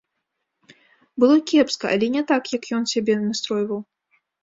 Было 1.25 1.35
кепска, 1.53 1.85
але 1.99 2.07
не 2.17 2.25
так, 2.35 2.43
як 2.59 2.63
ён 2.81 2.91
сябе 2.97 3.13
настройваў. 3.31 3.89